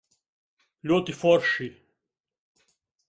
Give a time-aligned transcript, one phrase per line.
[0.91, 1.69] Ļoti forši.